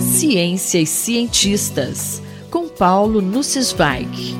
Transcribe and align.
Ciência 0.00 0.78
e 0.78 0.86
cientistas, 0.86 2.22
com 2.50 2.68
Paulo 2.68 3.22
Nussweig. 3.22 4.34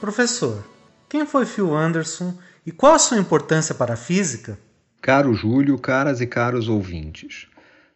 Professor, 0.00 0.64
quem 1.08 1.26
foi 1.26 1.44
Phil 1.44 1.74
Anderson 1.74 2.34
e 2.64 2.72
qual 2.72 2.94
a 2.94 2.98
sua 2.98 3.18
importância 3.18 3.74
para 3.74 3.94
a 3.94 3.96
física? 3.96 4.58
Caro 5.02 5.34
Júlio, 5.34 5.78
caras 5.78 6.20
e 6.20 6.26
caros 6.26 6.68
ouvintes. 6.68 7.46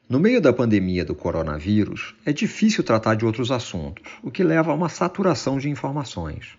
No 0.09 0.21
meio 0.21 0.41
da 0.41 0.53
pandemia 0.53 1.05
do 1.05 1.15
coronavírus, 1.15 2.15
é 2.27 2.33
difícil 2.33 2.85
tratar 2.85 3.15
de 3.15 3.25
outros 3.25 3.51
assuntos, 3.51 4.13
o 4.23 4.31
que 4.31 4.45
leva 4.45 4.73
a 4.73 4.75
uma 4.75 4.89
saturação 4.89 5.59
de 5.59 5.71
informações. 5.71 6.59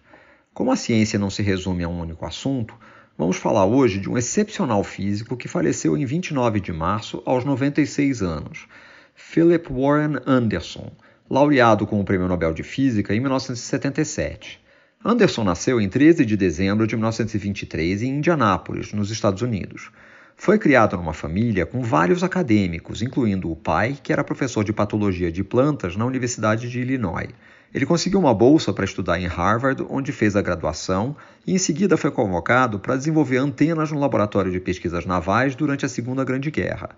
Como 0.53 0.71
a 0.71 0.75
ciência 0.75 1.19
não 1.19 1.29
se 1.29 1.43
resume 1.43 1.83
a 1.83 1.88
um 1.88 1.99
único 2.01 2.25
assunto, 2.25 2.73
vamos 3.18 3.38
falar 3.38 3.66
hoje 3.66 4.00
de 4.00 4.09
um 4.09 4.18
excepcional 4.18 4.84
físico 4.84 5.38
que 5.38 5.48
faleceu 5.48 5.98
em 5.98 6.05
29 6.05 6.60
de 6.60 6.73
março, 6.73 7.21
aos 7.25 7.46
96 7.46 8.21
anos, 8.21 8.68
Philip 9.15 9.71
Warren 9.71 10.18
Anderson, 10.25 10.92
laureado 11.29 11.86
com 11.88 12.00
o 12.00 12.04
Prêmio 12.04 12.28
Nobel 12.28 12.54
de 12.54 12.64
Física 12.64 13.14
em 13.14 13.19
1977. 13.19 14.61
Anderson 15.04 15.43
nasceu 15.43 15.82
em 15.82 15.89
13 15.89 16.25
de 16.25 16.38
dezembro 16.38 16.86
de 16.86 16.96
1923 16.96 18.04
em 18.04 18.18
Indianápolis, 18.18 18.93
nos 18.93 19.10
Estados 19.10 19.41
Unidos. 19.41 19.89
Foi 20.36 20.57
criado 20.57 20.97
numa 20.97 21.14
família 21.14 21.66
com 21.66 21.82
vários 21.82 22.24
acadêmicos, 22.24 23.02
incluindo 23.02 23.52
o 23.52 23.55
pai, 23.55 23.97
que 24.02 24.11
era 24.11 24.24
professor 24.24 24.64
de 24.64 24.74
patologia 24.74 25.32
de 25.32 25.43
plantas 25.43 25.96
na 25.96 26.05
Universidade 26.05 26.69
de 26.69 26.80
Illinois. 26.82 27.30
Ele 27.74 27.86
conseguiu 27.86 28.20
uma 28.20 28.34
bolsa 28.34 28.74
para 28.74 28.84
estudar 28.84 29.20
em 29.20 29.28
Harvard, 29.28 29.86
onde 29.89 30.11
fez 30.11 30.36
a 30.36 30.42
graduação, 30.42 31.16
e 31.48 31.54
em 31.54 31.57
seguida 31.57 31.96
foi 31.96 32.11
convocado 32.11 32.80
para 32.80 32.97
desenvolver 32.97 33.38
antenas 33.38 33.92
no 33.92 34.00
laboratório 34.00 34.52
de 34.52 34.59
pesquisas 34.59 35.06
navais 35.06 35.56
durante 35.56 35.86
a 35.86 35.89
Segunda 35.89 36.23
Grande 36.25 36.52
Guerra. 36.52 36.89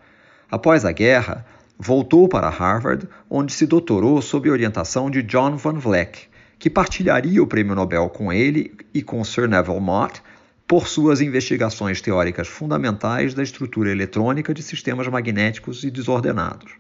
Após 0.49 0.83
a 0.83 0.91
guerra, 0.91 1.45
voltou 1.77 2.27
para 2.27 2.49
Harvard, 2.49 3.07
onde 3.29 3.53
se 3.53 3.67
doutorou 3.67 4.21
sob 4.21 4.49
orientação 4.49 5.11
de 5.11 5.21
John 5.21 5.57
Van 5.57 5.73
Vleck, 5.73 6.27
que 6.57 6.69
partilharia 6.69 7.43
o 7.43 7.47
prêmio 7.47 7.75
Nobel 7.75 8.09
com 8.09 8.33
ele 8.33 8.75
e 8.93 9.03
com 9.03 9.23
Sir 9.23 9.47
Neville 9.47 9.79
Mott 9.79 10.21
por 10.67 10.87
suas 10.87 11.21
investigações 11.21 12.01
teóricas 12.01 12.47
fundamentais 12.47 13.33
da 13.33 13.43
estrutura 13.43 13.91
eletrônica 13.91 14.53
de 14.53 14.63
sistemas 14.63 15.07
magnéticos 15.07 15.83
e 15.83 15.91
desordenados. 15.91 16.71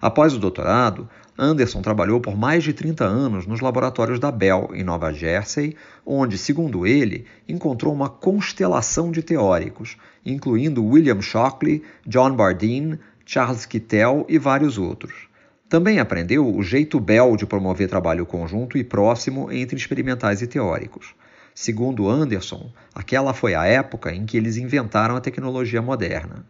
Após 0.00 0.34
o 0.34 0.38
doutorado, 0.38 1.08
Anderson 1.38 1.80
trabalhou 1.80 2.20
por 2.20 2.36
mais 2.36 2.64
de 2.64 2.72
30 2.72 3.04
anos 3.04 3.46
nos 3.46 3.60
laboratórios 3.60 4.18
da 4.18 4.32
Bell, 4.32 4.70
em 4.74 4.82
Nova 4.82 5.12
Jersey, 5.12 5.76
onde, 6.04 6.36
segundo 6.36 6.84
ele, 6.84 7.26
encontrou 7.48 7.94
uma 7.94 8.08
constelação 8.08 9.12
de 9.12 9.22
teóricos, 9.22 9.96
incluindo 10.26 10.84
William 10.84 11.20
Shockley, 11.20 11.84
John 12.04 12.34
Bardeen, 12.34 12.98
Charles 13.24 13.64
Kittel 13.64 14.26
e 14.28 14.36
vários 14.36 14.78
outros. 14.78 15.28
Também 15.68 16.00
aprendeu 16.00 16.52
o 16.52 16.62
jeito 16.62 16.98
Bell 16.98 17.36
de 17.36 17.46
promover 17.46 17.88
trabalho 17.88 18.26
conjunto 18.26 18.76
e 18.76 18.82
próximo 18.82 19.52
entre 19.52 19.76
experimentais 19.76 20.42
e 20.42 20.46
teóricos. 20.46 21.14
Segundo 21.54 22.08
Anderson, 22.08 22.72
aquela 22.94 23.32
foi 23.32 23.54
a 23.54 23.64
época 23.64 24.12
em 24.12 24.26
que 24.26 24.36
eles 24.36 24.56
inventaram 24.56 25.14
a 25.14 25.20
tecnologia 25.20 25.82
moderna. 25.82 26.44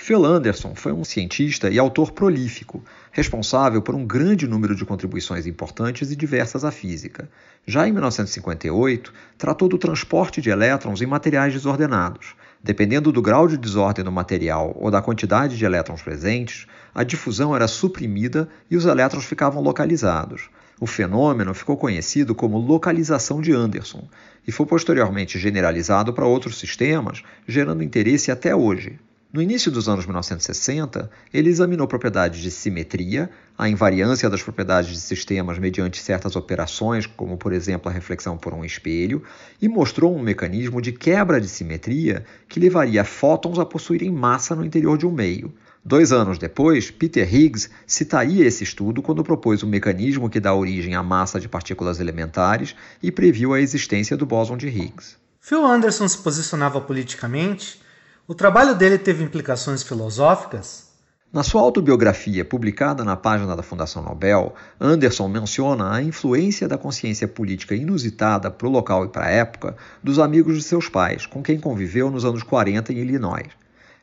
Phil 0.00 0.24
Anderson 0.24 0.76
foi 0.76 0.92
um 0.92 1.02
cientista 1.02 1.68
e 1.68 1.76
autor 1.76 2.12
prolífico, 2.12 2.82
responsável 3.10 3.82
por 3.82 3.96
um 3.96 4.06
grande 4.06 4.46
número 4.46 4.74
de 4.74 4.84
contribuições 4.84 5.44
importantes 5.44 6.12
e 6.12 6.16
diversas 6.16 6.64
à 6.64 6.70
física. 6.70 7.28
Já 7.66 7.86
em 7.86 7.92
1958, 7.92 9.12
tratou 9.36 9.68
do 9.68 9.76
transporte 9.76 10.40
de 10.40 10.50
elétrons 10.50 11.02
em 11.02 11.06
materiais 11.06 11.52
desordenados. 11.52 12.36
Dependendo 12.62 13.10
do 13.10 13.20
grau 13.20 13.48
de 13.48 13.58
desordem 13.58 14.04
do 14.04 14.12
material 14.12 14.74
ou 14.78 14.88
da 14.88 15.02
quantidade 15.02 15.58
de 15.58 15.64
elétrons 15.64 16.00
presentes, 16.00 16.68
a 16.94 17.02
difusão 17.02 17.54
era 17.54 17.66
suprimida 17.66 18.48
e 18.70 18.76
os 18.76 18.86
elétrons 18.86 19.24
ficavam 19.24 19.60
localizados. 19.60 20.48
O 20.80 20.86
fenômeno 20.86 21.52
ficou 21.52 21.76
conhecido 21.76 22.36
como 22.36 22.56
localização 22.56 23.40
de 23.42 23.52
Anderson 23.52 24.08
e 24.46 24.52
foi 24.52 24.64
posteriormente 24.64 25.40
generalizado 25.40 26.12
para 26.12 26.24
outros 26.24 26.56
sistemas, 26.56 27.24
gerando 27.48 27.82
interesse 27.82 28.30
até 28.30 28.54
hoje. 28.54 28.96
No 29.30 29.42
início 29.42 29.70
dos 29.70 29.90
anos 29.90 30.06
1960, 30.06 31.10
ele 31.34 31.50
examinou 31.50 31.86
propriedades 31.86 32.40
de 32.40 32.50
simetria, 32.50 33.28
a 33.58 33.68
invariância 33.68 34.30
das 34.30 34.42
propriedades 34.42 34.90
de 34.90 35.00
sistemas 35.00 35.58
mediante 35.58 36.00
certas 36.00 36.34
operações, 36.34 37.04
como 37.04 37.36
por 37.36 37.52
exemplo 37.52 37.90
a 37.90 37.92
reflexão 37.92 38.38
por 38.38 38.54
um 38.54 38.64
espelho, 38.64 39.22
e 39.60 39.68
mostrou 39.68 40.16
um 40.16 40.22
mecanismo 40.22 40.80
de 40.80 40.92
quebra 40.92 41.38
de 41.38 41.46
simetria 41.46 42.24
que 42.48 42.58
levaria 42.58 43.04
fótons 43.04 43.58
a 43.58 43.66
possuírem 43.66 44.10
massa 44.10 44.54
no 44.54 44.64
interior 44.64 44.96
de 44.96 45.06
um 45.06 45.12
meio. 45.12 45.52
Dois 45.84 46.10
anos 46.10 46.38
depois, 46.38 46.90
Peter 46.90 47.28
Higgs 47.30 47.68
citaria 47.86 48.46
esse 48.46 48.64
estudo 48.64 49.02
quando 49.02 49.22
propôs 49.22 49.62
o 49.62 49.66
um 49.66 49.68
mecanismo 49.68 50.30
que 50.30 50.40
dá 50.40 50.54
origem 50.54 50.94
à 50.94 51.02
massa 51.02 51.38
de 51.38 51.50
partículas 51.50 52.00
elementares 52.00 52.74
e 53.02 53.12
previu 53.12 53.52
a 53.52 53.60
existência 53.60 54.16
do 54.16 54.24
bóson 54.24 54.56
de 54.56 54.68
Higgs. 54.68 55.16
Phil 55.38 55.66
Anderson 55.66 56.08
se 56.08 56.16
posicionava 56.16 56.80
politicamente. 56.80 57.86
O 58.30 58.34
trabalho 58.34 58.74
dele 58.74 58.98
teve 58.98 59.24
implicações 59.24 59.82
filosóficas? 59.82 60.88
Na 61.32 61.42
sua 61.42 61.62
autobiografia, 61.62 62.44
publicada 62.44 63.02
na 63.02 63.16
página 63.16 63.56
da 63.56 63.62
Fundação 63.62 64.02
Nobel, 64.02 64.54
Anderson 64.78 65.28
menciona 65.28 65.94
a 65.94 66.02
influência 66.02 66.68
da 66.68 66.76
consciência 66.76 67.26
política 67.26 67.74
inusitada 67.74 68.50
para 68.50 68.68
o 68.68 68.70
local 68.70 69.06
e 69.06 69.08
para 69.08 69.24
a 69.24 69.30
época 69.30 69.74
dos 70.04 70.18
amigos 70.18 70.58
de 70.58 70.62
seus 70.62 70.90
pais, 70.90 71.24
com 71.24 71.42
quem 71.42 71.58
conviveu 71.58 72.10
nos 72.10 72.26
anos 72.26 72.42
40 72.42 72.92
em 72.92 72.98
Illinois. 72.98 73.48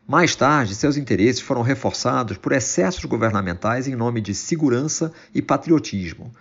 Mais 0.08 0.36
tarde, 0.36 0.74
seus 0.74 0.98
interesses 0.98 1.42
foram 1.42 1.62
reforçados 1.62 2.36
por 2.36 2.52
excessos 2.52 3.06
governamentais 3.06 3.88
em 3.88 3.96
nome 3.96 4.22
de 4.22 4.34
segurança 4.34 5.14
e 5.36 5.42
patriotismo. 5.42 6.32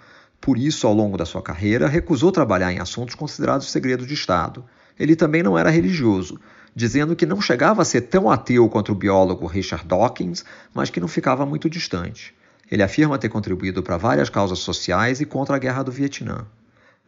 Por 0.40 0.56
isso, 0.56 0.86
ao 0.86 0.94
longo 0.94 1.18
da 1.18 1.26
sua 1.26 1.42
carreira, 1.42 1.86
recusou 1.86 2.32
trabalhar 2.32 2.72
em 2.72 2.80
assuntos 2.80 3.14
considerados 3.14 3.70
segredo 3.70 4.06
de 4.06 4.14
Estado. 4.14 4.64
Ele 4.98 5.14
também 5.14 5.42
não 5.42 5.58
era 5.58 5.68
religioso, 5.68 6.40
dizendo 6.74 7.14
que 7.14 7.26
não 7.26 7.40
chegava 7.40 7.82
a 7.82 7.84
ser 7.84 8.02
tão 8.02 8.30
ateu 8.30 8.68
quanto 8.68 8.92
o 8.92 8.94
biólogo 8.94 9.46
Richard 9.46 9.86
Dawkins, 9.86 10.44
mas 10.72 10.90
que 10.90 11.00
não 11.00 11.08
ficava 11.08 11.46
muito 11.46 11.70
distante. 11.70 12.34
Ele 12.70 12.82
afirma 12.82 13.18
ter 13.18 13.28
contribuído 13.28 13.82
para 13.82 13.96
várias 13.96 14.28
causas 14.28 14.58
sociais 14.58 15.20
e 15.20 15.24
contra 15.24 15.56
a 15.56 15.58
guerra 15.58 15.82
do 15.82 15.92
Vietnã. 15.92 16.46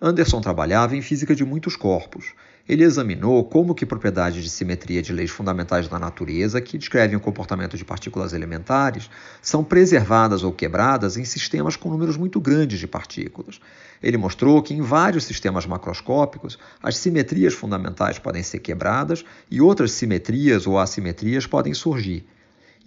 Anderson 0.00 0.42
trabalhava 0.42 0.94
em 0.94 1.00
física 1.00 1.34
de 1.34 1.42
muitos 1.42 1.74
corpos. 1.74 2.34
Ele 2.68 2.84
examinou 2.84 3.42
como 3.44 3.74
que 3.74 3.86
propriedades 3.86 4.42
de 4.42 4.50
simetria 4.50 5.00
de 5.00 5.10
leis 5.10 5.30
fundamentais 5.30 5.88
da 5.88 5.98
natureza, 5.98 6.60
que 6.60 6.76
descrevem 6.76 7.16
o 7.16 7.20
comportamento 7.20 7.78
de 7.78 7.84
partículas 7.84 8.34
elementares, 8.34 9.08
são 9.40 9.64
preservadas 9.64 10.42
ou 10.42 10.52
quebradas 10.52 11.16
em 11.16 11.24
sistemas 11.24 11.76
com 11.76 11.88
números 11.88 12.18
muito 12.18 12.38
grandes 12.38 12.78
de 12.78 12.86
partículas. 12.86 13.58
Ele 14.02 14.18
mostrou 14.18 14.60
que 14.62 14.74
em 14.74 14.82
vários 14.82 15.24
sistemas 15.24 15.64
macroscópicos, 15.64 16.58
as 16.82 16.98
simetrias 16.98 17.54
fundamentais 17.54 18.18
podem 18.18 18.42
ser 18.42 18.58
quebradas 18.58 19.24
e 19.50 19.62
outras 19.62 19.92
simetrias 19.92 20.66
ou 20.66 20.78
assimetrias 20.78 21.46
podem 21.46 21.72
surgir. 21.72 22.26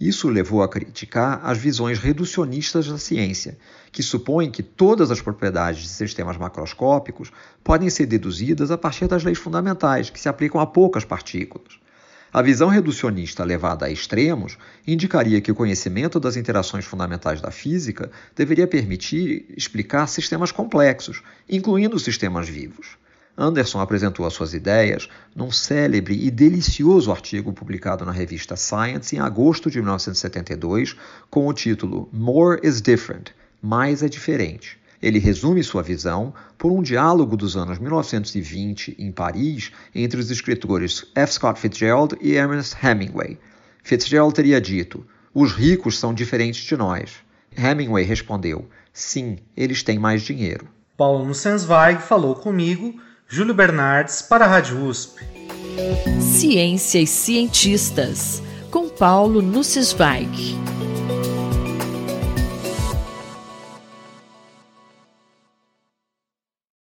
Isso 0.00 0.30
levou 0.30 0.62
a 0.62 0.68
criticar 0.68 1.40
as 1.44 1.58
visões 1.58 1.98
reducionistas 1.98 2.88
da 2.88 2.96
ciência, 2.96 3.58
que 3.92 4.02
supõem 4.02 4.50
que 4.50 4.62
todas 4.62 5.10
as 5.10 5.20
propriedades 5.20 5.82
de 5.82 5.88
sistemas 5.88 6.38
macroscópicos 6.38 7.30
podem 7.62 7.90
ser 7.90 8.06
deduzidas 8.06 8.70
a 8.70 8.78
partir 8.78 9.06
das 9.06 9.24
leis 9.24 9.36
fundamentais, 9.36 10.08
que 10.08 10.18
se 10.18 10.26
aplicam 10.26 10.58
a 10.58 10.66
poucas 10.66 11.04
partículas. 11.04 11.78
A 12.32 12.40
visão 12.40 12.68
reducionista 12.70 13.44
levada 13.44 13.84
a 13.84 13.90
extremos 13.90 14.56
indicaria 14.86 15.40
que 15.40 15.52
o 15.52 15.54
conhecimento 15.54 16.18
das 16.18 16.36
interações 16.36 16.86
fundamentais 16.86 17.42
da 17.42 17.50
física 17.50 18.10
deveria 18.34 18.66
permitir 18.66 19.52
explicar 19.54 20.06
sistemas 20.06 20.50
complexos, 20.50 21.22
incluindo 21.46 21.98
sistemas 21.98 22.48
vivos. 22.48 22.96
Anderson 23.40 23.80
apresentou 23.80 24.26
as 24.26 24.34
suas 24.34 24.52
ideias 24.52 25.08
num 25.34 25.50
célebre 25.50 26.14
e 26.14 26.30
delicioso 26.30 27.10
artigo 27.10 27.54
publicado 27.54 28.04
na 28.04 28.12
revista 28.12 28.54
Science 28.54 29.16
em 29.16 29.18
agosto 29.18 29.70
de 29.70 29.78
1972, 29.78 30.94
com 31.30 31.46
o 31.48 31.54
título 31.54 32.06
More 32.12 32.60
is 32.62 32.82
Different 32.82 33.30
Mais 33.62 34.02
é 34.02 34.08
Diferente. 34.10 34.78
Ele 35.00 35.18
resume 35.18 35.64
sua 35.64 35.82
visão 35.82 36.34
por 36.58 36.70
um 36.70 36.82
diálogo 36.82 37.34
dos 37.34 37.56
anos 37.56 37.78
1920 37.78 38.96
em 38.98 39.10
Paris 39.10 39.72
entre 39.94 40.20
os 40.20 40.30
escritores 40.30 41.06
F. 41.14 41.32
Scott 41.32 41.58
Fitzgerald 41.58 42.18
e 42.20 42.34
Ernest 42.34 42.76
Hemingway. 42.84 43.38
Fitzgerald 43.82 44.34
teria 44.34 44.60
dito: 44.60 45.02
Os 45.32 45.52
ricos 45.52 45.98
são 45.98 46.12
diferentes 46.12 46.62
de 46.62 46.76
nós. 46.76 47.12
Hemingway 47.56 48.04
respondeu: 48.04 48.68
Sim, 48.92 49.38
eles 49.56 49.82
têm 49.82 49.98
mais 49.98 50.20
dinheiro. 50.20 50.68
Paulo 50.98 51.24
Nussensweig 51.24 52.02
falou 52.02 52.34
comigo 52.34 53.00
Júlio 53.32 53.54
Bernardes 53.54 54.22
para 54.22 54.44
a 54.44 54.48
Rádio 54.48 54.84
USP. 54.84 55.22
Ciência 56.20 56.98
e 56.98 57.06
cientistas, 57.06 58.42
com 58.72 58.88
Paulo 58.88 59.40
Nussensweig. 59.40 60.58